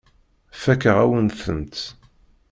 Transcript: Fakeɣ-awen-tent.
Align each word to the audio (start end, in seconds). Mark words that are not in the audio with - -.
Fakeɣ-awen-tent. 0.61 1.77